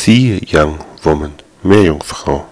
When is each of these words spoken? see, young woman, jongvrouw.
see, 0.00 0.38
young 0.46 0.78
woman, 1.02 1.32
jongvrouw. 1.84 2.50